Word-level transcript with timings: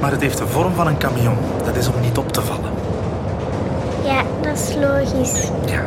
Maar 0.00 0.10
het 0.10 0.20
heeft 0.20 0.38
de 0.38 0.46
vorm 0.46 0.74
van 0.74 0.86
een 0.86 0.98
camion. 0.98 1.36
Dat 1.64 1.76
is 1.76 1.88
om 1.88 2.00
niet 2.00 2.18
op 2.18 2.32
te 2.32 2.40
vallen. 2.42 2.70
Ja, 4.04 4.22
dat 4.40 4.58
is 4.58 4.74
logisch. 4.74 5.50
Ja. 5.66 5.82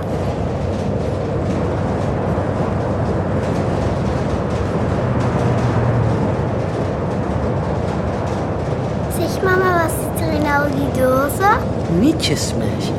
Zeg 9.19 9.44
mama, 9.44 9.81
wat 9.83 9.91
zit 9.91 10.27
er 10.27 10.33
in 10.33 10.45
al 10.45 10.64
die 10.75 11.02
dozen? 11.02 11.58
Nietjes, 11.99 12.53
meisje. 12.58 12.91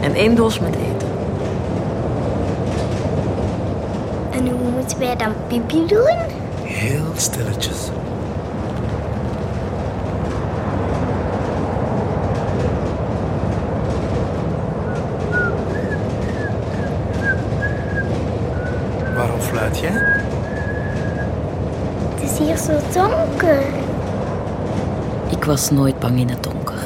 En 0.00 0.14
één 0.14 0.34
doos 0.34 0.58
met 0.58 0.74
eten. 0.74 1.08
En 4.30 4.48
hoe 4.48 4.70
moeten 4.70 4.98
wij 4.98 5.16
dan 5.16 5.32
pipi 5.46 5.86
doen? 5.86 6.16
Heel 6.62 7.04
stilletjes. 7.16 7.90
Het 22.14 22.30
is 22.30 22.38
hier 22.38 22.56
zo 22.56 22.72
donker. 22.92 23.62
Ik 25.30 25.44
was 25.44 25.70
nooit 25.70 25.98
bang 25.98 26.18
in 26.18 26.28
het 26.28 26.42
donker. 26.42 26.82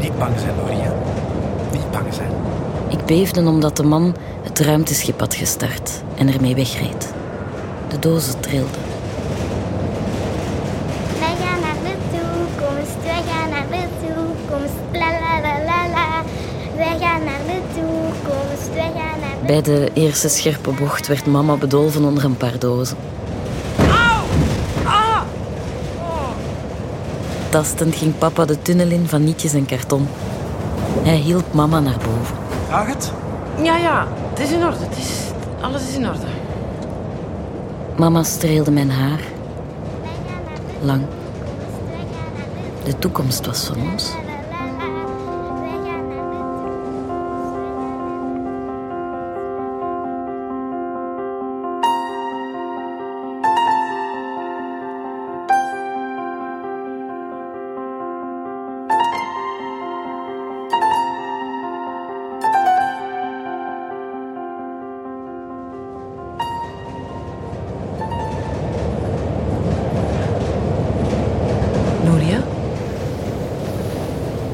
Niet 0.00 0.18
bang 0.18 0.38
zijn, 0.38 0.56
Loria. 0.56 0.92
Niet 1.72 1.90
bang 1.90 2.14
zijn. 2.14 2.30
Ik 2.88 3.04
beefde 3.04 3.40
omdat 3.40 3.76
de 3.76 3.82
man 3.82 4.14
het 4.42 4.58
ruimteschip 4.58 5.20
had 5.20 5.34
gestart 5.34 6.02
en 6.16 6.32
ermee 6.32 6.54
wegreed. 6.54 7.12
De 7.88 7.98
dozen 7.98 8.40
trilden. 8.40 8.81
Bij 19.52 19.62
de 19.62 19.90
eerste 19.94 20.28
scherpe 20.28 20.70
bocht 20.70 21.06
werd 21.06 21.26
mama 21.26 21.56
bedolven 21.56 22.04
onder 22.04 22.24
een 22.24 22.36
paar 22.36 22.58
dozen. 22.58 22.96
Tastend 27.48 27.94
ging 27.94 28.18
papa 28.18 28.44
de 28.44 28.62
tunnel 28.62 28.90
in 28.90 29.08
van 29.08 29.24
nietjes 29.24 29.54
en 29.54 29.66
karton. 29.66 30.08
Hij 31.02 31.16
hielp 31.16 31.52
mama 31.52 31.80
naar 31.80 31.96
boven. 31.96 32.36
Gaat 32.68 32.86
het? 32.86 33.12
Ja, 33.62 33.76
ja, 33.76 34.06
het 34.30 34.38
is 34.38 34.50
in 34.50 34.64
orde. 34.64 34.78
Het 34.78 34.98
is, 34.98 35.10
alles 35.60 35.88
is 35.88 35.94
in 35.94 36.08
orde. 36.08 36.26
Mama 37.96 38.22
streelde 38.22 38.70
mijn 38.70 38.90
haar. 38.90 39.20
Lang. 40.80 41.02
De 42.84 42.98
toekomst 42.98 43.46
was 43.46 43.64
van 43.64 43.90
ons. 43.92 44.12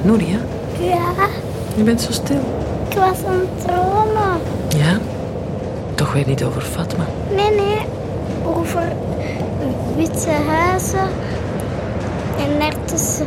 Noeria, 0.08 0.38
Ja, 0.80 1.26
je 1.76 1.82
bent 1.82 2.00
zo 2.00 2.12
stil. 2.12 2.40
ik 2.88 2.96
was 2.96 3.24
aan 3.24 3.40
het 3.40 3.64
dromen. 3.66 4.40
Ja? 4.76 4.98
Toch 5.94 6.12
weer 6.12 6.26
niet 6.26 6.44
over 6.44 6.62
Fatma. 6.62 7.04
Nee, 7.34 7.50
nee, 7.54 7.78
over 8.44 8.82
witte 9.96 10.30
huizen 10.30 11.08
en 12.38 12.58
daartussen 12.58 13.26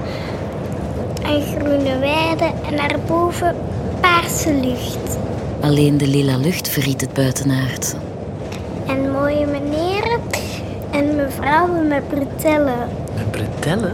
een 1.24 1.42
groene 1.42 2.00
weide 2.00 2.52
en 2.70 2.78
daarboven 2.78 3.56
paarse 4.00 4.54
lucht. 4.54 5.18
Alleen 5.60 5.98
de 5.98 6.08
lila 6.08 6.38
lucht 6.38 6.70
verriet 6.70 7.02
het 7.02 7.14
buitenaardse. 7.14 7.96
En 8.88 9.12
mooie 9.12 9.46
meneren 9.46 10.20
en 10.92 11.16
mevrouwen 11.16 11.88
met 11.88 12.08
bretellen. 12.08 12.88
Met 13.16 13.32
bretellen? 13.32 13.94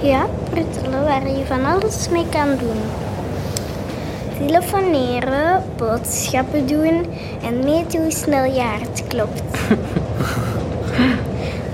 Ja, 0.00 0.26
bretellen 0.50 1.04
waar 1.04 1.28
je 1.28 1.44
van 1.46 1.64
alles 1.64 2.08
mee 2.08 2.26
kan 2.28 2.48
doen. 2.58 2.80
Telefoneren, 4.38 5.62
boodschappen 5.76 6.66
doen 6.66 7.06
en 7.42 7.64
meten 7.64 8.02
hoe 8.02 8.10
snel 8.10 8.44
je 8.44 8.60
hart 8.60 9.06
klopt. 9.06 9.42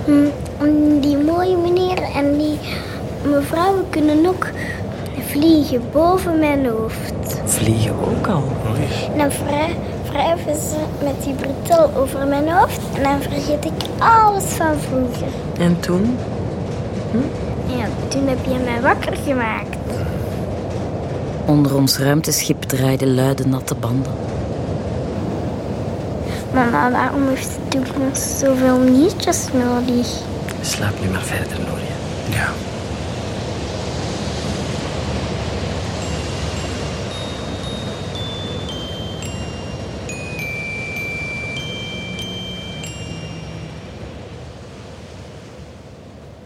Hm, 0.04 0.26
en 0.58 1.00
die 1.00 1.16
mooie 1.16 1.56
meneer 1.56 2.02
en 2.14 2.38
die 2.38 2.58
mevrouwen 3.24 3.84
kunnen 3.90 4.26
ook 4.26 4.46
vliegen 5.26 5.82
boven 5.92 6.38
mijn 6.38 6.66
hoofd. 6.66 7.40
Vliegen 7.44 7.94
ook 7.94 8.26
al. 8.26 8.42
En 9.12 9.18
dan 9.18 9.30
wrijven 10.10 10.54
ze 10.54 10.76
met 11.04 11.24
die 11.24 11.34
bretel 11.34 11.90
over 11.96 12.26
mijn 12.26 12.50
hoofd 12.50 12.80
en 12.94 13.02
dan 13.02 13.22
vergeet 13.22 13.64
ik 13.64 13.72
alles 13.98 14.44
van 14.44 14.74
vroeger. 14.78 15.26
En 15.58 15.80
toen? 15.80 16.18
Ja, 17.12 17.18
toen 18.12 18.28
heb 18.28 18.44
je 18.44 18.58
mij 18.64 18.80
wakker 18.80 19.16
gemaakt. 19.16 19.76
Onder 21.46 21.76
ons 21.76 21.98
ruimteschip 21.98 22.62
draaiden 22.62 23.14
luide 23.14 23.46
natte 23.46 23.74
banden. 23.74 24.12
Mama, 26.54 26.90
waarom 26.90 27.28
heeft 27.28 27.50
de 27.54 27.78
toekomst 27.78 28.38
zoveel 28.38 28.78
nietjes 28.78 29.46
nodig? 29.52 30.06
Slaap 30.60 31.00
nu 31.02 31.08
maar 31.08 31.22
verder, 31.22 31.58
Noria. 31.58 31.94
Ja. 32.30 32.48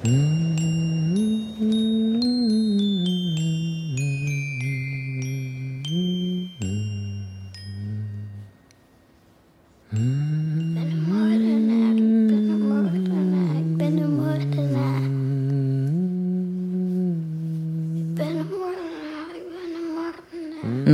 Ik 0.03 0.46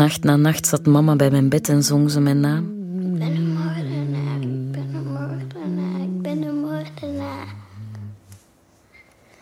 Nacht 0.03 0.25
na 0.25 0.37
nacht 0.37 0.67
zat 0.67 0.87
mama 0.87 1.17
bij 1.17 1.31
mijn 1.31 1.49
bed 1.49 1.69
en 1.69 1.83
zong 1.83 2.11
ze 2.11 2.21
mijn 2.21 2.41
naam. 2.41 2.65
Ik 3.01 3.19
ben 3.19 3.37
een 3.37 3.53
moordenaar. 3.53 4.41
Ik 4.41 4.73
ben 4.73 4.95
een 4.95 5.05
moordenaar. 5.13 6.01
Ik 6.01 6.23
ben 6.23 6.43
een 6.43 6.61
moordenaar. 6.61 7.47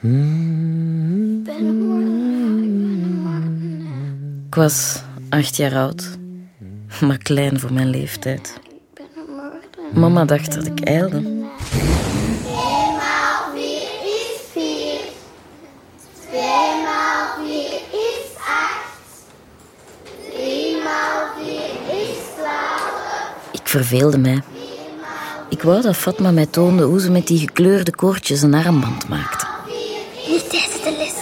Ik 0.01 1.45
ben 1.45 1.67
een 1.67 1.79
moordenaar. 1.79 2.63
Ik 2.63 2.79
ben 2.79 3.03
een 3.03 3.21
moordenaar. 3.23 4.13
Ik 4.47 4.55
was 4.55 5.03
acht 5.29 5.57
jaar 5.57 5.77
oud, 5.77 6.19
maar 7.01 7.19
klein 7.19 7.61
voor 7.61 7.73
mijn 7.73 7.91
leeftijd. 7.91 8.61
Mama 9.95 10.25
dacht 10.25 10.55
dat 10.55 10.67
ik 10.67 10.81
ijlde. 10.81 11.30
Verveelde 23.71 24.19
mij. 24.19 24.43
Ik 25.49 25.63
wou 25.63 25.83
dat 25.83 25.97
Fatma 25.97 26.31
mij 26.31 26.47
toonde 26.47 26.83
hoe 26.83 27.01
ze 27.01 27.11
met 27.11 27.27
die 27.27 27.39
gekleurde 27.39 27.91
koordjes 27.91 28.43
een 28.43 28.55
armband 28.55 29.09
maakte. 29.09 29.47
Niet 30.29 30.51
tijdens 30.51 30.83
de 30.83 30.95
les. 30.99 31.19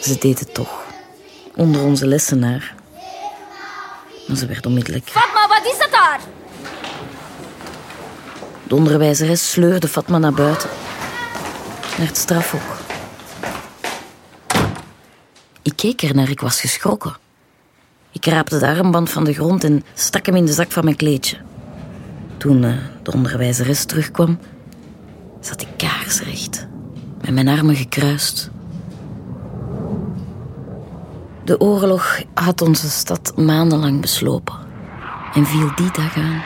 Ze 0.00 0.18
deed 0.18 0.38
het 0.38 0.54
toch. 0.54 0.84
Onder 1.56 1.82
onze 1.82 2.06
lessenaar. 2.06 2.74
Maar 4.28 4.36
ze 4.36 4.46
werd 4.46 4.66
onmiddellijk. 4.66 5.08
Fatma, 5.08 5.48
wat 5.48 5.72
is 5.72 5.78
dat 5.78 5.90
daar? 5.90 6.20
De 8.62 8.74
onderwijzeres 8.74 9.50
sleurde 9.50 9.88
Fatma 9.88 10.18
naar 10.18 10.32
buiten. 10.32 10.70
Naar 11.98 12.06
het 12.06 12.16
strafhok. 12.16 12.76
Ik 15.62 15.72
keek 15.76 16.02
ernaar, 16.02 16.30
ik 16.30 16.40
was 16.40 16.60
geschrokken. 16.60 17.16
Ik 18.14 18.26
raapte 18.26 18.58
de 18.58 18.66
armband 18.66 19.10
van 19.10 19.24
de 19.24 19.32
grond 19.32 19.64
en 19.64 19.84
stak 19.94 20.26
hem 20.26 20.36
in 20.36 20.46
de 20.46 20.52
zak 20.52 20.72
van 20.72 20.84
mijn 20.84 20.96
kleedje. 20.96 21.36
Toen 22.36 22.64
eh, 22.64 22.72
de 23.02 23.12
onderwijzeres 23.12 23.84
terugkwam, 23.84 24.38
zat 25.40 25.60
ik 25.60 25.68
kaarsrecht. 25.76 26.66
Met 27.20 27.34
mijn 27.34 27.48
armen 27.48 27.76
gekruist. 27.76 28.50
De 31.44 31.60
oorlog 31.60 32.20
had 32.34 32.62
onze 32.62 32.90
stad 32.90 33.32
maandenlang 33.36 34.00
beslopen 34.00 34.54
en 35.34 35.46
viel 35.46 35.70
die 35.74 35.90
dag 35.90 36.16
aan. 36.16 36.42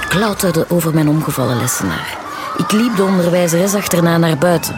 Ik 0.00 0.08
klauterde 0.08 0.66
over 0.68 0.94
mijn 0.94 1.08
omgevallen 1.08 1.56
lessenaar. 1.56 2.27
Ik 2.58 2.72
liep 2.72 2.96
de 2.96 3.02
onderwijzeres 3.02 3.74
achterna 3.74 4.16
naar 4.16 4.38
buiten. 4.38 4.74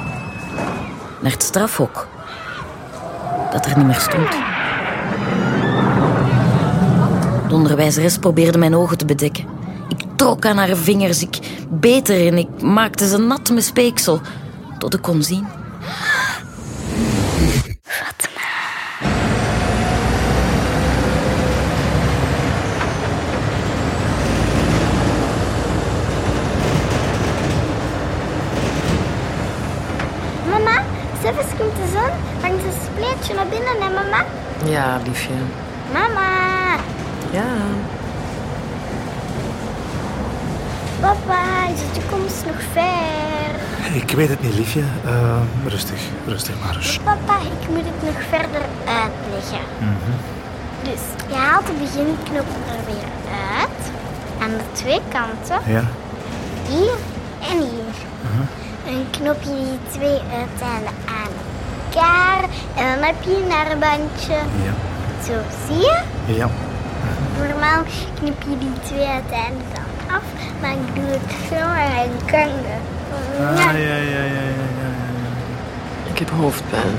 Naar 1.20 1.32
het 1.32 1.42
strafhok. 1.42 2.08
Dat 3.52 3.66
er 3.66 3.76
niet 3.76 3.86
meer 3.86 4.00
stond. 4.00 4.30
De 7.48 7.56
onderwijzeres 7.56 8.18
probeerde 8.18 8.58
mijn 8.58 8.76
ogen 8.76 8.98
te 8.98 9.04
bedekken. 9.04 9.44
Ik 9.88 10.04
trok 10.16 10.46
aan 10.46 10.56
haar 10.56 10.76
vingers, 10.76 11.22
ik 11.22 11.38
beet 11.70 12.08
erin, 12.08 12.38
ik 12.38 12.62
maakte 12.62 13.08
ze 13.08 13.18
nat 13.18 13.50
met 13.50 13.64
speeksel. 13.64 14.20
Tot 14.78 14.94
ik 14.94 15.02
kon 15.02 15.22
zien. 15.22 15.46
Mama, 30.50 30.82
zelfs 31.22 31.48
komt 31.58 31.76
de 31.76 31.88
zon 31.92 32.30
langs 32.40 33.28
een 33.28 33.48
hè 33.66 33.88
mama? 33.94 34.24
Ja, 34.64 34.98
liefje. 35.06 35.32
Mama, 35.92 36.30
Ja. 37.30 37.44
papa, 41.00 41.42
is 41.74 41.80
de 41.80 42.00
toekomst 42.00 42.44
nog 42.46 42.56
ver? 42.72 43.58
Ik 43.94 44.10
weet 44.10 44.28
het 44.28 44.42
niet, 44.42 44.54
liefje. 44.54 44.80
Eh, 45.04 45.40
rustig, 45.66 46.00
rustig 46.26 46.54
maar 46.64 46.76
eens. 46.76 46.98
Papa, 47.04 47.36
ik 47.40 47.68
moet 47.68 47.84
het 47.84 48.02
nog 48.14 48.22
verder 48.28 48.62
uitleggen. 48.86 49.64
Dus 50.82 51.00
je 51.28 51.34
haalt 51.34 51.66
de 51.66 51.72
beginknop 51.72 52.46
er 52.68 52.84
weer 52.86 53.08
uit. 53.58 53.80
Aan 54.42 54.50
de 54.50 54.64
twee 54.72 55.00
kanten, 55.08 55.72
Ja? 55.72 55.82
hier 56.68 56.94
en 57.50 57.58
hier. 57.58 57.94
En 58.86 59.06
knop 59.10 59.42
je 59.42 59.48
die 59.54 59.78
twee 59.98 60.18
uiteinden 60.38 60.94
aan 61.22 61.32
elkaar. 61.94 62.42
En 62.76 62.94
dan 62.94 63.04
heb 63.06 63.14
je 63.20 63.36
een 63.44 63.52
arbandje. 63.52 64.34
Ja. 64.64 64.74
Zo, 65.26 65.32
zie 65.66 65.80
je? 65.80 66.00
Ja. 66.26 66.48
Normaal 67.38 67.82
knip 68.18 68.42
je 68.42 68.58
die 68.58 68.72
twee 68.82 69.06
uiteinden 69.06 69.62
dan 69.74 70.16
af. 70.16 70.22
Maar 70.60 70.70
ik 70.70 70.94
doe 70.94 71.04
het 71.04 71.32
zo 71.48 71.54
en 72.00 72.10
kan 72.26 72.50
het. 72.64 72.88
Ah, 73.40 73.64
ja, 73.64 73.70
ja, 73.70 73.94
ja, 73.96 73.96
ja, 73.96 74.22
ja, 74.24 74.70
ja. 74.80 74.90
Ik 76.12 76.18
heb 76.18 76.30
hoofdpijn. 76.30 76.94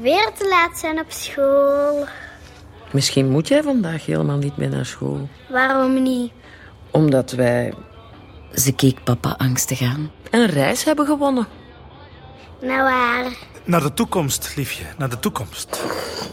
Weer 0.00 0.30
te 0.38 0.48
laat 0.48 0.78
zijn 0.78 0.98
op 1.00 1.06
school. 1.10 2.06
Misschien 2.92 3.28
moet 3.30 3.48
jij 3.48 3.62
vandaag 3.62 4.06
helemaal 4.06 4.36
niet 4.36 4.56
meer 4.56 4.68
naar 4.68 4.86
school. 4.86 5.28
Waarom 5.48 6.02
niet? 6.02 6.32
Omdat 6.90 7.30
wij 7.30 7.74
Ze 8.54 8.72
keek 8.72 9.04
papa 9.04 9.34
angstig 9.38 9.82
aan. 9.82 10.10
een 10.30 10.46
reis 10.46 10.84
hebben 10.84 11.06
gewonnen. 11.06 11.46
Nou 12.60 12.82
waar? 12.82 13.32
Naar 13.64 13.80
de 13.82 13.94
toekomst, 13.94 14.56
liefje. 14.56 14.84
Naar 14.98 15.08
de 15.10 15.18
toekomst. 15.18 15.82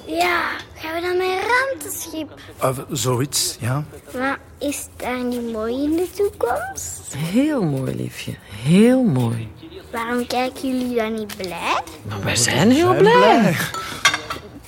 Ja, 0.05 0.49
gaan 0.75 0.93
we 0.95 1.01
dan 1.01 1.17
met 1.17 1.27
een 1.27 1.39
ruimteschip? 1.47 2.39
Of 2.61 2.85
zoiets, 2.97 3.57
ja. 3.59 3.83
Maar 4.17 4.39
is 4.59 4.77
het 4.77 4.89
daar 4.95 5.23
niet 5.23 5.51
mooi 5.51 5.83
in 5.83 5.91
de 5.95 6.07
toekomst? 6.15 7.13
Heel 7.17 7.63
mooi, 7.63 7.95
liefje. 7.95 8.33
Heel 8.63 9.03
mooi. 9.03 9.51
Waarom 9.95 10.27
kijken 10.27 10.77
jullie 10.77 10.95
dan 10.95 11.13
niet 11.13 11.37
blij? 11.37 11.77
Maar 12.09 12.23
wij 12.23 12.35
zijn 12.35 12.71
heel 12.71 12.87
Zijn 12.87 12.97
blij. 12.97 13.49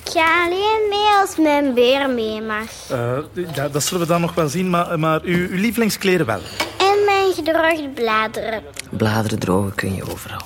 Ik 0.04 0.14
ga 0.14 0.44
alleen 0.44 0.86
mee 0.88 1.20
als 1.20 1.36
mijn 1.36 1.74
beer 1.74 2.10
mee 2.10 2.42
mag. 2.42 2.90
Eh, 2.90 3.18
ja, 3.54 3.68
dat 3.68 3.82
zullen 3.82 4.00
we 4.02 4.12
dan 4.12 4.20
nog 4.20 4.34
wel 4.34 4.48
zien, 4.48 4.70
maar, 4.70 4.98
maar 4.98 5.20
uw, 5.22 5.48
uw 5.48 5.56
lievelingskleren 5.56 6.26
wel. 6.26 6.40
En 6.78 7.04
mijn 7.04 7.32
gedroogde 7.32 7.88
bladeren. 7.94 8.62
Bladeren 8.90 9.38
drogen 9.38 9.74
kun 9.74 9.94
je 9.94 10.10
overal. 10.10 10.42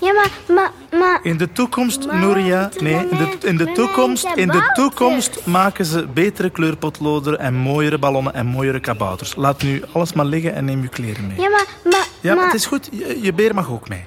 Ja, 0.00 0.12
maar, 0.12 0.30
maar, 0.48 0.70
maar... 1.00 1.20
In 1.22 1.36
de 1.36 1.52
toekomst, 1.52 2.06
Maar 2.06 2.18
Nuria, 2.18 2.70
nee, 2.78 2.94
in 2.94 3.16
de, 3.16 3.46
in 3.46 3.56
de 3.56 3.72
toekomst, 3.72 4.26
in 4.34 4.48
de 4.48 4.70
toekomst 4.72 5.46
maken 5.46 5.84
ze 5.84 6.06
betere 6.06 6.50
kleurpotloden 6.50 7.38
en 7.38 7.54
mooiere 7.54 7.98
ballonnen 7.98 8.34
en 8.34 8.46
mooiere 8.46 8.80
kabouters. 8.80 9.34
Laat 9.36 9.62
nu 9.62 9.82
alles 9.92 10.12
maar 10.12 10.24
liggen 10.24 10.54
en 10.54 10.64
neem 10.64 10.80
uw 10.82 10.88
kleren 10.88 11.26
mee. 11.26 11.40
Ja, 11.40 11.48
maar, 11.48 11.66
maar, 11.84 12.06
Ja, 12.20 12.34
maar... 12.34 12.44
het 12.44 12.54
is 12.54 12.66
goed. 12.66 12.88
Je, 12.92 13.18
je 13.22 13.32
beer 13.32 13.54
mag 13.54 13.70
ook 13.70 13.88
mee. 13.88 14.04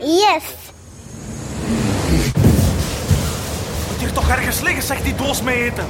Yes. 0.00 0.42
Moet 3.88 3.98
hier 3.98 4.12
toch 4.12 4.28
ergens 4.28 4.60
liggen, 4.60 4.82
zeg 4.82 5.02
die 5.02 5.14
doos 5.14 5.42
mee 5.42 5.62
eten. 5.62 5.84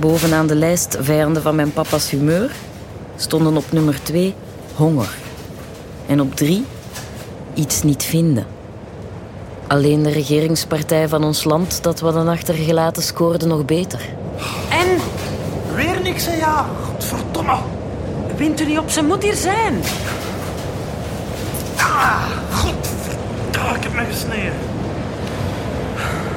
Bovenaan 0.00 0.46
de 0.46 0.54
lijst 0.54 0.96
vijanden 1.00 1.42
van 1.42 1.54
mijn 1.54 1.72
papa's 1.72 2.10
humeur 2.10 2.50
stonden 3.16 3.56
op 3.56 3.72
nummer 3.72 4.02
2 4.02 4.34
honger. 4.74 5.08
En 6.06 6.20
op 6.20 6.34
3 6.34 6.64
iets 7.58 7.82
niet 7.82 8.04
vinden. 8.04 8.46
Alleen 9.66 10.02
de 10.02 10.10
regeringspartij 10.10 11.08
van 11.08 11.24
ons 11.24 11.44
land 11.44 11.82
dat 11.82 12.00
we 12.00 12.04
hadden 12.04 12.28
achtergelaten 12.28 13.02
scoorde 13.02 13.46
nog 13.46 13.64
beter. 13.64 14.00
En 14.68 14.88
Weer 15.74 16.00
niks, 16.02 16.26
hè, 16.26 16.36
ja. 16.36 16.66
Godverdomme. 16.84 17.56
wint 18.36 18.60
u 18.60 18.66
niet 18.66 18.78
op, 18.78 18.90
ze 18.90 19.02
moet 19.02 19.22
hier 19.22 19.34
zijn. 19.34 19.74
Ah, 21.76 22.22
ik 23.76 23.82
heb 23.82 23.94
me 23.94 24.04
gesneden. 24.04 24.52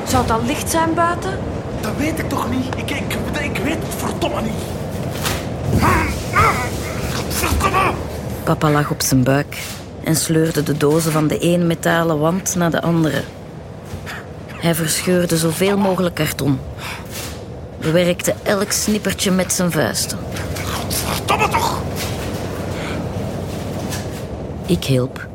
Zou 0.08 0.24
het 0.24 0.32
al 0.32 0.46
licht 0.46 0.70
zijn 0.70 0.94
buiten? 0.94 1.40
Dat 1.82 1.92
weet 1.98 2.20
ik 2.20 2.30
toch 2.30 2.50
niet? 2.50 2.66
Ik, 2.76 2.92
ik, 2.92 3.18
ik 3.42 3.58
weet 3.64 3.78
het 3.80 3.96
verdomme 3.98 4.42
niet. 4.42 4.62
Godverdomme. 7.14 7.92
Papa 8.44 8.72
lag 8.72 8.90
op 8.90 9.02
zijn 9.02 9.24
buik 9.24 9.58
en 10.04 10.16
sleurde 10.16 10.64
de 10.64 10.78
dozen 10.78 11.12
van 11.12 11.28
de 11.28 11.46
een 11.46 11.68
metalen 11.68 12.20
wand 12.20 12.56
naar 12.56 12.72
de 12.72 12.82
andere. 12.82 13.22
Hij 14.48 14.76
verscheurde 14.76 15.38
zoveel 15.38 15.78
mogelijk 15.78 16.16
karton. 16.16 16.60
Bewerkte 17.80 18.34
elk 18.44 18.72
snippertje 18.72 19.32
met 19.32 19.54
zijn 19.54 19.72
vuisten. 19.72 20.18
Godverdomme 20.66 21.48
toch. 21.48 21.82
Ik 24.66 24.84
hielp. 24.84 25.28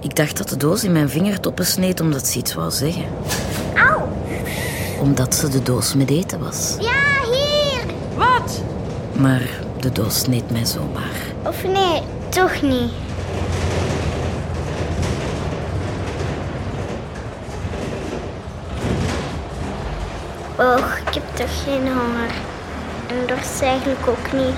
Ik 0.00 0.16
dacht 0.16 0.36
dat 0.36 0.48
de 0.48 0.56
doos 0.56 0.84
in 0.84 0.92
mijn 0.92 1.08
vingertoppen 1.08 1.66
sneed 1.66 2.00
omdat 2.00 2.26
ze 2.26 2.38
iets 2.38 2.54
wou 2.54 2.70
zeggen. 2.70 3.04
Auw. 3.74 4.08
Omdat 5.00 5.34
ze 5.34 5.48
de 5.48 5.62
doos 5.62 5.94
met 5.94 6.10
eten 6.10 6.40
was. 6.40 6.76
Ja, 6.78 7.30
hier. 7.32 7.94
Wat? 8.16 8.62
Maar 9.12 9.48
de 9.80 9.92
doos 9.92 10.18
sneed 10.18 10.50
mij 10.50 10.64
zomaar. 10.64 11.32
Of 11.42 11.64
nee, 11.64 12.02
toch 12.28 12.62
niet. 12.62 12.90
Och, 20.64 20.98
ik 20.98 21.14
heb 21.14 21.36
toch 21.36 21.62
geen 21.64 21.88
honger. 21.92 22.30
En 23.06 23.26
dorst 23.26 23.62
eigenlijk 23.62 24.06
ook 24.06 24.32
niet. 24.32 24.54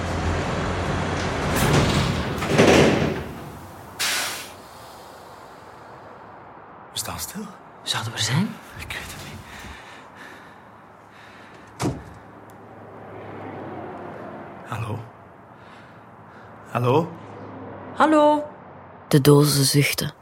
We 6.93 6.99
staan 6.99 7.19
stil. 7.19 7.45
Zouden 7.83 8.13
we 8.13 8.19
er 8.19 8.25
zijn? 8.25 8.55
Ik 8.79 8.93
weet 8.93 9.13
het 9.13 9.23
niet. 9.29 9.41
Hallo? 14.67 14.99
Hallo? 16.71 17.09
Hallo? 17.95 18.45
De 19.09 19.21
dozen 19.21 19.65
zuchtten. 19.65 20.13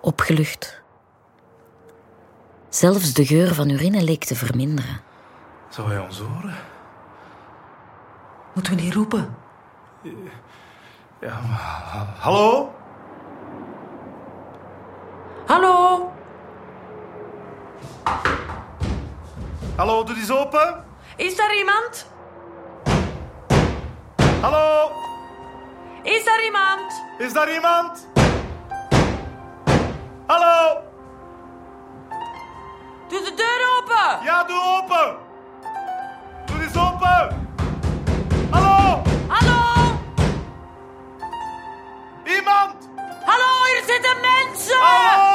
Opgelucht. 0.00 0.82
Zelfs 2.70 3.12
de 3.14 3.26
geur 3.26 3.54
van 3.54 3.68
urine 3.70 4.02
leek 4.02 4.24
te 4.24 4.34
verminderen. 4.36 5.00
Zou 5.68 5.88
hij 5.88 5.98
ons 5.98 6.18
horen? 6.18 6.54
Moeten 8.54 8.76
we 8.76 8.80
niet 8.82 8.94
roepen? 8.94 9.36
Ja, 11.20 11.40
maar... 11.48 11.58
ha- 11.92 12.14
Hallo? 12.18 12.74
Hallo? 15.46 16.12
Hallo, 19.76 20.04
doe 20.04 20.16
eens 20.16 20.30
open. 20.30 20.84
Is 21.16 21.36
daar 21.36 21.56
iemand? 21.56 22.06
Hallo, 24.40 24.90
Is 26.02 26.24
daar 26.24 26.44
iemand? 26.44 27.02
is 27.18 27.32
daar 27.32 27.52
iemand? 27.54 28.08
Deur 33.42 33.62
open! 33.76 34.24
ja, 34.28 34.44
doe 34.44 34.62
open. 34.78 35.08
Doe 36.46 36.62
eens 36.62 36.76
open. 36.76 37.48
Hallo, 38.50 39.02
Hallo? 39.28 39.58
iemand. 42.24 42.74
Hallo, 43.30 43.50
hier 43.70 43.82
zitten 43.86 44.16
mensen! 44.20 44.80
Hallo. 44.80 45.29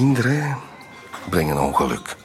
Kinderen 0.00 0.56
brengen 1.30 1.58
ongeluk. 1.58 2.16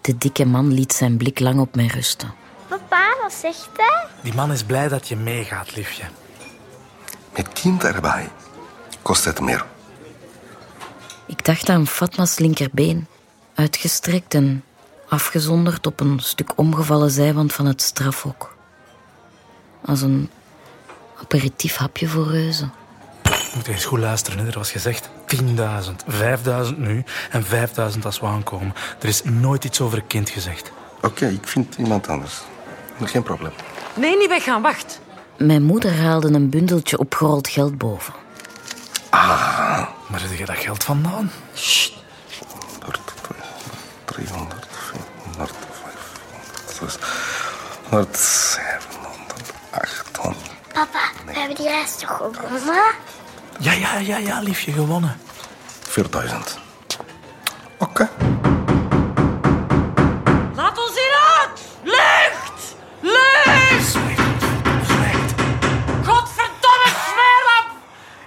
De 0.00 0.18
dikke 0.18 0.44
man 0.44 0.72
liet 0.72 0.92
zijn 0.92 1.16
blik 1.16 1.40
lang 1.40 1.60
op 1.60 1.74
mij 1.74 1.86
rusten. 1.86 2.34
Papa, 2.68 3.14
wat 3.22 3.32
zegt 3.32 3.68
hij? 3.76 4.06
Die 4.22 4.34
man 4.34 4.52
is 4.52 4.62
blij 4.62 4.88
dat 4.88 5.08
je 5.08 5.16
meegaat, 5.16 5.76
liefje. 5.76 6.04
Met 7.36 7.48
kind 7.52 7.84
erbij 7.84 8.28
kost 9.02 9.24
het 9.24 9.40
meer. 9.40 9.66
Ik 11.26 11.44
dacht 11.44 11.68
aan 11.68 11.86
Fatma's 11.86 12.38
linkerbeen, 12.38 13.06
uitgestrekt 13.54 14.34
en 14.34 14.64
afgezonderd 15.08 15.86
op 15.86 16.00
een 16.00 16.20
stuk 16.20 16.52
omgevallen 16.56 17.10
zijwand 17.10 17.52
van 17.52 17.66
het 17.66 17.82
strafhok. 17.82 18.56
Als 19.84 20.00
een 20.00 20.30
aperitief 21.20 21.76
hapje 21.76 22.08
voor 22.08 22.30
reuzen. 22.30 22.72
Je 23.22 23.52
moet 23.54 23.66
eens 23.66 23.84
goed 23.84 23.98
luisteren. 23.98 24.38
Hè. 24.38 24.46
Er 24.46 24.58
was 24.58 24.70
gezegd 24.70 25.10
10.000, 25.36 25.42
5.000 26.70 26.76
nu 26.76 27.04
en 27.30 27.44
5.000 27.44 27.50
als 28.04 28.20
we 28.20 28.26
aankomen. 28.26 28.74
Er 29.00 29.08
is 29.08 29.22
nooit 29.24 29.64
iets 29.64 29.80
over 29.80 29.98
een 29.98 30.06
kind 30.06 30.30
gezegd. 30.30 30.70
Oké, 31.02 31.26
ik 31.26 31.48
vind 31.48 31.74
iemand 31.76 32.08
anders. 32.08 32.40
Geen 33.04 33.22
probleem. 33.22 33.52
Nee, 33.94 34.16
niet 34.16 34.28
weggaan, 34.28 34.62
wacht. 34.62 35.00
Mijn 35.36 35.62
moeder 35.62 36.00
haalde 36.00 36.28
een 36.32 36.50
bundeltje 36.50 36.98
opgerold 36.98 37.48
geld 37.48 37.78
boven. 37.78 38.14
Waar 39.10 40.20
heb 40.20 40.38
je 40.38 40.44
dat 40.44 40.56
geld 40.56 40.84
vandaan? 40.84 41.30
100, 42.80 43.00
300, 44.04 44.66
400, 44.70 45.52
500, 46.70 46.98
600, 47.90 48.18
700, 48.18 49.52
800. 49.70 50.50
Papa, 50.72 50.98
we 51.26 51.32
hebben 51.32 51.56
die 51.56 51.68
reis 51.68 51.96
toch 51.96 52.16
gewonnen? 52.16 52.94
Ja, 53.60 53.72
ja, 53.72 53.98
ja, 53.98 54.16
ja, 54.16 54.40
liefje, 54.40 54.72
gewonnen. 54.72 55.20
4000. 55.88 56.58
Oké. 57.78 58.08
Laat 60.54 60.78
ons 60.78 60.92
hieruit! 60.94 61.60
Lucht! 61.82 62.76
Lucht! 63.00 63.90
Zwijgt. 64.86 65.34
Godverdomme 66.04 66.88
smeerlap! 67.08 67.68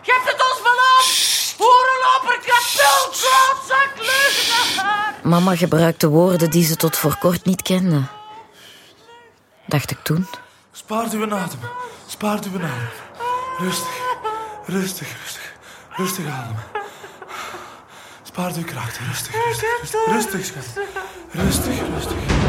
Je 0.01 0.11
hebt 0.11 0.31
het 0.31 0.41
ons 0.51 0.61
beloofd! 0.61 1.55
Hoerenloper, 1.57 2.39
krapul, 2.45 3.09
klootzak, 3.11 3.91
leugenaar! 3.95 5.13
Mama 5.23 5.55
gebruikte 5.55 6.07
woorden 6.07 6.49
die 6.49 6.63
ze 6.65 6.75
tot 6.75 6.97
voor 6.97 7.17
kort 7.17 7.45
niet 7.45 7.61
kende. 7.61 8.01
Dacht 9.65 9.91
ik 9.91 9.97
toen. 10.03 10.27
Spaart 10.71 11.13
uw 11.13 11.23
adem. 11.23 11.59
Spaart 12.07 12.45
uw 12.45 12.55
adem. 12.55 12.89
Rustig. 13.57 14.00
Rustig, 14.67 15.07
rustig. 15.23 15.41
Rustig 15.97 16.25
ademen. 16.25 16.63
Spaart 18.27 18.57
uw 18.57 18.63
kracht. 18.63 18.99
Rustig, 19.09 19.35
rustig. 19.47 19.69
Rustig, 19.79 19.99
rustig 20.15 20.45
schat. 20.45 20.65
Rustig, 21.33 21.81
rustig. 21.81 22.17
Rustig. 22.17 22.40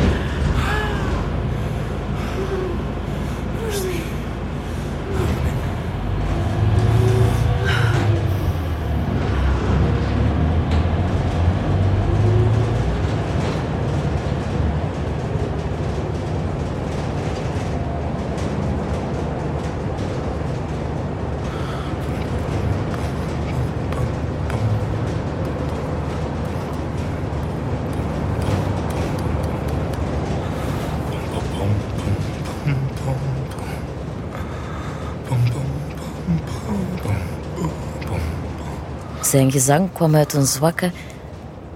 Zijn 39.32 39.50
gezang 39.50 39.92
kwam 39.92 40.14
uit 40.14 40.32
een 40.32 40.46
zwakke, 40.46 40.90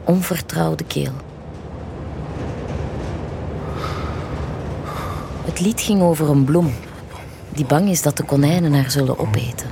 onvertrouwde 0.05 0.85
keel. 0.85 1.13
Het 5.45 5.61
lied 5.61 5.81
ging 5.81 6.03
over 6.03 6.31
een 6.31 6.45
bloem 6.45 6.73
die 7.53 7.67
bang 7.67 7.89
is 7.89 8.03
dat 8.03 8.17
de 8.17 8.23
konijnen 8.23 8.75
haar 8.75 8.91
zullen 8.91 9.19
opeten. 9.19 9.69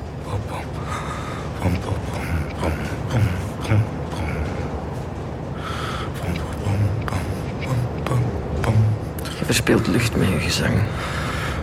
Je 9.38 9.44
verspeelt 9.44 9.86
lucht 9.86 10.16
met 10.16 10.28
je 10.28 10.38
gezang. 10.38 10.74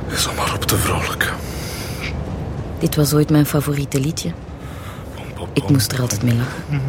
Is 0.10 0.28
om 0.28 0.36
maar 0.36 0.54
op 0.54 0.66
te 0.66 0.78
vrolijken. 0.78 1.34
Dit 2.80 2.96
was 2.96 3.14
ooit 3.14 3.30
mijn 3.30 3.46
favoriete 3.46 4.00
liedje. 4.00 4.32
Ik 5.54 5.70
moest 5.70 5.92
er 5.92 6.02
altijd 6.02 6.24
mee 6.24 6.36
lachen. 6.36 6.82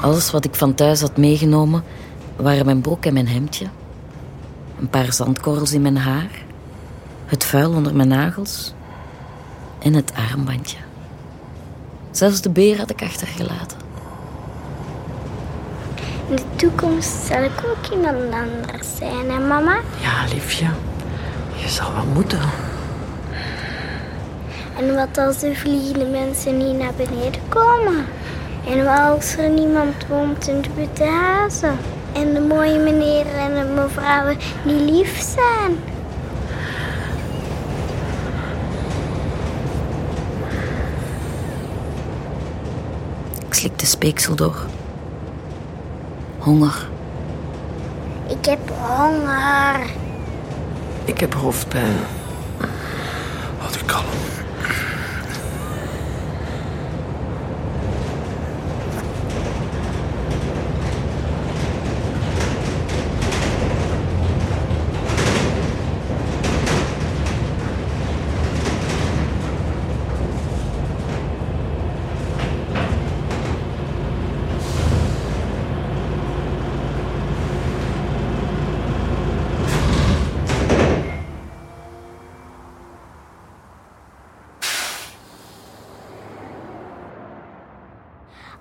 Alles 0.00 0.30
wat 0.30 0.44
ik 0.44 0.54
van 0.54 0.74
thuis 0.74 1.00
had 1.00 1.16
meegenomen 1.16 1.84
waren 2.36 2.64
mijn 2.64 2.80
broek 2.80 3.04
en 3.04 3.12
mijn 3.12 3.28
hemdje, 3.28 3.66
een 4.80 4.88
paar 4.88 5.12
zandkorrels 5.12 5.72
in 5.72 5.82
mijn 5.82 5.96
haar, 5.96 6.30
het 7.26 7.44
vuil 7.44 7.72
onder 7.72 7.94
mijn 7.94 8.08
nagels 8.08 8.74
en 9.78 9.94
het 9.94 10.12
armbandje. 10.30 10.78
Zelfs 12.10 12.40
de 12.40 12.50
beer 12.50 12.78
had 12.78 12.90
ik 12.90 13.02
achtergelaten. 13.02 13.78
In 16.28 16.36
de 16.36 16.42
toekomst 16.56 17.26
zal 17.26 17.42
ik 17.42 17.64
ook 17.64 17.92
iemand 17.92 18.32
anders 18.32 18.96
zijn, 18.96 19.30
hè 19.30 19.38
mama? 19.38 19.80
Ja, 20.00 20.24
liefje. 20.34 20.66
Je 21.58 21.68
zal 21.68 21.92
wel 21.92 22.06
moeten. 22.14 22.40
En 24.78 24.94
wat 24.94 25.18
als 25.18 25.38
de 25.38 25.54
vliegende 25.54 26.04
mensen 26.04 26.56
niet 26.56 26.78
naar 26.78 26.92
beneden 26.96 27.40
komen? 27.48 28.06
En 28.66 28.84
wat 28.84 28.98
als 28.98 29.36
er 29.36 29.50
niemand 29.50 30.06
woont 30.08 30.48
in 30.48 30.64
de 30.94 31.04
huizen? 31.04 31.78
En 32.12 32.32
de 32.34 32.40
mooie 32.40 32.78
meneer 32.78 33.26
en 33.26 33.54
de 33.54 33.72
mevrouwen 33.74 34.36
die 34.64 34.80
lief 34.92 35.20
zijn? 35.20 35.78
Ik 43.46 43.54
slikte 43.54 43.86
speeksel 43.86 44.34
door. 44.34 44.56
Honger. 46.38 46.88
Ik 48.26 48.44
heb 48.44 48.70
honger. 48.70 50.07
Ik 51.08 51.20
heb 51.20 51.34
hoofdpijn. 51.34 51.96
Houd 53.58 53.76
u 53.76 53.84
kalm. 53.84 54.04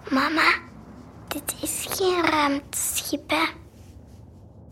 Mama, 0.09 0.53
dit 1.27 1.55
is 1.61 1.87
geen 1.89 2.25
ruimteschip, 2.25 3.29
hè? 3.29 3.45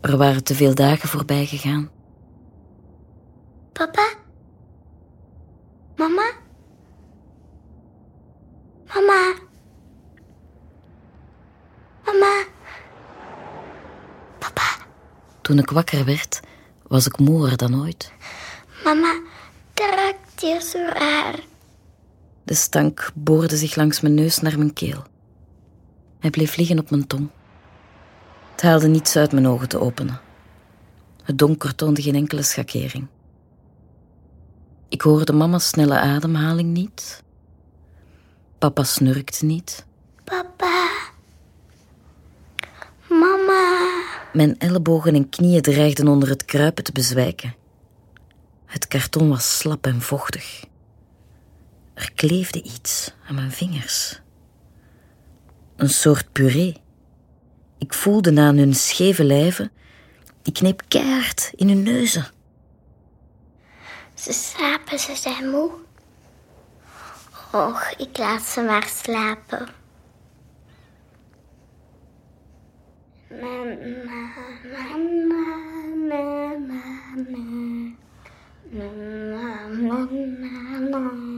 Er 0.06 0.16
waren 0.16 0.44
te 0.44 0.54
veel 0.54 0.74
dagen 0.74 1.08
voorbij 1.08 1.46
gegaan. 1.46 1.90
Papa? 3.72 4.08
Mama? 5.96 6.32
Mama? 8.94 9.34
Mama? 12.04 12.44
Papa? 14.38 14.62
Toen 15.40 15.58
ik 15.58 15.70
wakker 15.70 16.04
werd, 16.04 16.40
was 16.82 17.06
ik 17.06 17.18
moeer 17.18 17.56
dan 17.56 17.80
ooit. 17.80 18.12
Mama, 18.84 19.20
dat 19.74 19.94
ruikt 19.94 20.40
hier 20.40 20.60
zo 20.60 20.78
raar. 20.78 21.40
De 22.44 22.54
stank 22.54 23.10
boorde 23.14 23.56
zich 23.56 23.76
langs 23.76 24.00
mijn 24.00 24.14
neus 24.14 24.38
naar 24.38 24.58
mijn 24.58 24.72
keel. 24.72 25.04
Hij 26.18 26.30
bleef 26.30 26.56
liggen 26.56 26.78
op 26.78 26.90
mijn 26.90 27.06
tong. 27.06 27.28
Het 28.56 28.64
haalde 28.64 28.88
niets 28.88 29.16
uit 29.16 29.32
mijn 29.32 29.46
ogen 29.46 29.68
te 29.68 29.80
openen. 29.80 30.20
Het 31.22 31.38
donker 31.38 31.74
toonde 31.74 32.02
geen 32.02 32.14
enkele 32.14 32.42
schakering. 32.42 33.06
Ik 34.88 35.00
hoorde 35.00 35.32
mama's 35.32 35.68
snelle 35.68 35.98
ademhaling 35.98 36.72
niet. 36.72 37.22
Papa 38.58 38.82
snurkte 38.82 39.44
niet. 39.44 39.86
Papa? 40.24 40.88
Mama? 43.08 43.88
Mijn 44.32 44.58
ellebogen 44.58 45.14
en 45.14 45.28
knieën 45.28 45.62
dreigden 45.62 46.08
onder 46.08 46.28
het 46.28 46.44
kruipen 46.44 46.84
te 46.84 46.92
bezwijken. 46.92 47.54
Het 48.66 48.88
karton 48.88 49.28
was 49.28 49.58
slap 49.58 49.86
en 49.86 50.00
vochtig. 50.02 50.64
Er 51.94 52.12
kleefde 52.14 52.62
iets 52.62 53.14
aan 53.28 53.34
mijn 53.34 53.52
vingers. 53.52 54.20
Een 55.76 55.90
soort 55.90 56.32
puree. 56.32 56.84
Ik 57.78 57.94
voelde 57.94 58.40
aan 58.40 58.56
hun 58.56 58.74
scheve 58.74 59.24
lijven. 59.24 59.70
Ik 60.42 60.54
kneep 60.54 60.82
keihard 60.88 61.52
in 61.54 61.68
hun 61.68 61.82
neuzen. 61.82 62.26
Ze 64.14 64.32
slapen, 64.32 64.98
ze 64.98 65.16
zijn 65.16 65.50
moe. 65.50 65.70
Och, 67.52 67.90
ik 67.96 68.18
laat 68.18 68.42
ze 68.42 68.60
maar 68.60 68.86
slapen. 68.86 69.68
Na, 73.28 73.64
na, 73.64 73.74
na, 74.62 74.96
na, 76.06 76.26
na, 76.28 76.46
na, 80.88 81.35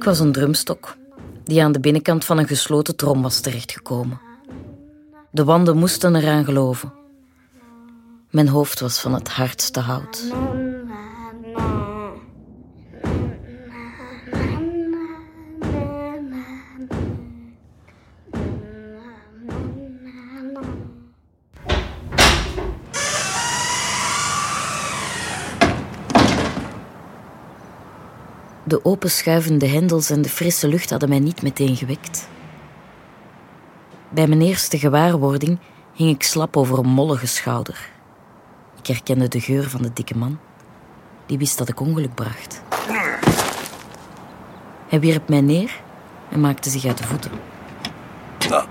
Ik 0.00 0.06
was 0.06 0.20
een 0.20 0.32
drumstok 0.32 0.96
die 1.44 1.62
aan 1.62 1.72
de 1.72 1.80
binnenkant 1.80 2.24
van 2.24 2.38
een 2.38 2.46
gesloten 2.46 2.96
trom 2.96 3.22
was 3.22 3.40
terechtgekomen. 3.40 4.20
De 5.30 5.44
wanden 5.44 5.76
moesten 5.76 6.16
eraan 6.16 6.44
geloven. 6.44 6.92
Mijn 8.30 8.48
hoofd 8.48 8.80
was 8.80 9.00
van 9.00 9.14
het 9.14 9.28
hardste 9.28 9.80
hout. 9.80 10.32
De 28.70 28.84
openschuivende 28.84 29.66
hendels 29.66 30.10
en 30.10 30.22
de 30.22 30.28
frisse 30.28 30.68
lucht 30.68 30.90
hadden 30.90 31.08
mij 31.08 31.18
niet 31.18 31.42
meteen 31.42 31.76
gewekt. 31.76 32.28
Bij 34.08 34.26
mijn 34.26 34.40
eerste 34.40 34.78
gewaarwording 34.78 35.58
hing 35.94 36.10
ik 36.10 36.22
slap 36.22 36.56
over 36.56 36.78
een 36.78 36.88
mollige 36.88 37.26
schouder. 37.26 37.90
Ik 38.78 38.86
herkende 38.86 39.28
de 39.28 39.40
geur 39.40 39.70
van 39.70 39.82
de 39.82 39.92
dikke 39.92 40.16
man. 40.16 40.38
Die 41.26 41.38
wist 41.38 41.58
dat 41.58 41.68
ik 41.68 41.80
ongeluk 41.80 42.14
bracht. 42.14 42.62
Hij 44.88 45.00
wierp 45.00 45.28
mij 45.28 45.40
neer 45.40 45.80
en 46.28 46.40
maakte 46.40 46.70
zich 46.70 46.84
uit 46.84 46.98
de 46.98 47.04
voeten. 47.04 47.30
Nou, 48.48 48.64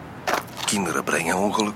kinderen 0.66 1.04
brengen 1.04 1.38
ongeluk. 1.38 1.74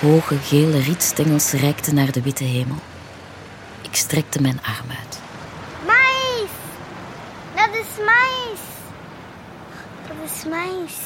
Hoge 0.00 0.36
gele 0.36 0.78
rietstengels 0.78 1.52
reikten 1.52 1.94
naar 1.94 2.12
de 2.12 2.22
witte 2.22 2.44
hemel. 2.44 2.76
Ik 3.82 3.94
strekte 3.96 4.40
mijn 4.40 4.62
arm 4.62 4.88
uit. 4.88 5.20
Mais! 5.86 6.50
Dat 7.54 7.74
is 7.74 8.04
mais! 8.04 8.60
Dat 10.06 10.30
is 10.30 10.44
mais. 10.44 10.98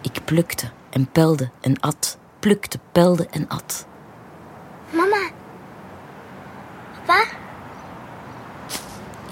Ik 0.00 0.24
plukte 0.24 0.70
en 0.90 1.10
pelde 1.12 1.50
en 1.60 1.80
at, 1.80 2.18
plukte, 2.38 2.78
pelde 2.92 3.26
en 3.26 3.48
at. 3.48 3.86
Mama? 4.90 5.30
Papa? 6.92 7.24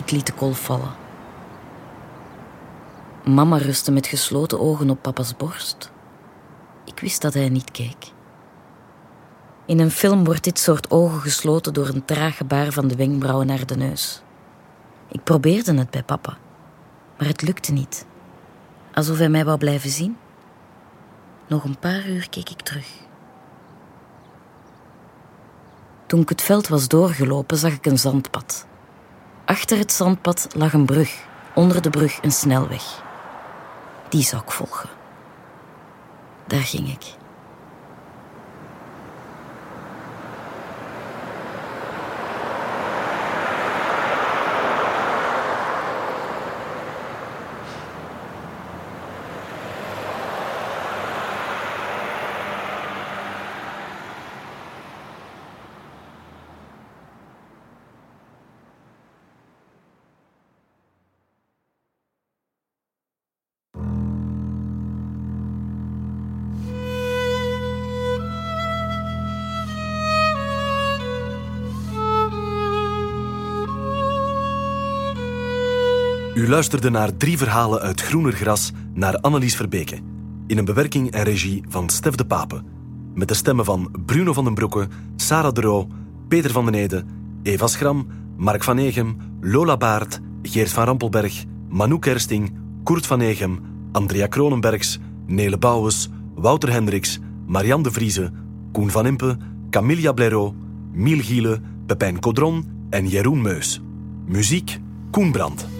Ik 0.04 0.10
liet 0.10 0.26
de 0.26 0.32
kolf 0.32 0.60
vallen. 0.60 0.94
Mama 3.24 3.56
rustte 3.56 3.90
met 3.90 4.06
gesloten 4.06 4.60
ogen 4.60 4.90
op 4.90 5.02
papa's 5.02 5.36
borst. 5.36 5.90
Ik 6.84 7.00
wist 7.00 7.22
dat 7.22 7.34
hij 7.34 7.48
niet 7.48 7.70
keek. 7.70 8.13
In 9.66 9.78
een 9.78 9.90
film 9.90 10.24
wordt 10.24 10.44
dit 10.44 10.58
soort 10.58 10.90
ogen 10.90 11.20
gesloten 11.20 11.74
door 11.74 11.88
een 11.88 12.04
traag 12.04 12.36
gebaar 12.36 12.72
van 12.72 12.88
de 12.88 12.96
wenkbrauwen 12.96 13.46
naar 13.46 13.66
de 13.66 13.76
neus. 13.76 14.22
Ik 15.08 15.24
probeerde 15.24 15.74
het 15.74 15.90
bij 15.90 16.02
papa, 16.02 16.36
maar 17.18 17.26
het 17.26 17.42
lukte 17.42 17.72
niet. 17.72 18.06
Alsof 18.94 19.18
hij 19.18 19.28
mij 19.28 19.44
wou 19.44 19.58
blijven 19.58 19.90
zien. 19.90 20.16
Nog 21.46 21.64
een 21.64 21.78
paar 21.78 22.08
uur 22.08 22.28
keek 22.28 22.48
ik 22.48 22.60
terug. 22.60 22.86
Toen 26.06 26.20
ik 26.20 26.28
het 26.28 26.42
veld 26.42 26.68
was 26.68 26.88
doorgelopen, 26.88 27.56
zag 27.56 27.72
ik 27.72 27.86
een 27.86 27.98
zandpad. 27.98 28.66
Achter 29.44 29.78
het 29.78 29.92
zandpad 29.92 30.48
lag 30.56 30.72
een 30.72 30.86
brug, 30.86 31.26
onder 31.54 31.82
de 31.82 31.90
brug 31.90 32.22
een 32.22 32.32
snelweg. 32.32 33.02
Die 34.08 34.22
zou 34.22 34.42
ik 34.42 34.50
volgen. 34.50 34.88
Daar 36.46 36.62
ging 36.62 36.88
ik. 36.88 37.23
U 76.44 76.48
luisterde 76.48 76.90
naar 76.90 77.16
drie 77.16 77.38
verhalen 77.38 77.80
uit 77.80 78.00
Groener 78.00 78.32
Gras 78.32 78.72
naar 78.94 79.20
Annelies 79.20 79.56
Verbeke. 79.56 79.98
In 80.46 80.58
een 80.58 80.64
bewerking 80.64 81.10
en 81.10 81.22
regie 81.22 81.64
van 81.68 81.88
Stef 81.88 82.14
de 82.14 82.26
Pape. 82.26 82.62
Met 83.14 83.28
de 83.28 83.34
stemmen 83.34 83.64
van 83.64 83.90
Bruno 84.06 84.32
van 84.32 84.44
den 84.44 84.54
Broeke, 84.54 84.88
Sarah 85.16 85.52
de 85.52 85.60
Roo, 85.60 85.88
Peter 86.28 86.50
van 86.50 86.64
den 86.64 86.74
Ede, 86.74 87.04
Eva 87.42 87.66
Schram, 87.66 88.06
Mark 88.36 88.64
van 88.64 88.78
Egem, 88.78 89.16
Lola 89.40 89.76
Baart, 89.76 90.20
Geert 90.42 90.70
van 90.70 90.84
Rampelberg, 90.84 91.44
Manu 91.68 91.98
Kersting, 91.98 92.52
Koert 92.82 93.06
van 93.06 93.20
Egem, 93.20 93.60
Andrea 93.92 94.26
Kronenbergs, 94.26 94.98
Nele 95.26 95.58
Bouwes, 95.58 96.08
Wouter 96.34 96.72
Hendricks, 96.72 97.18
Marianne 97.46 97.82
de 97.82 97.90
Vrieze, 97.90 98.32
Koen 98.72 98.90
van 98.90 99.06
Impe, 99.06 99.36
Camilla 99.70 100.12
Blaireau, 100.12 100.52
Miel 100.92 101.20
Giele, 101.20 101.60
Pepijn 101.86 102.20
Codron 102.20 102.64
en 102.90 103.08
Jeroen 103.08 103.42
Meus. 103.42 103.80
Muziek 104.26 104.80
Koen 105.10 105.32
Brandt. 105.32 105.73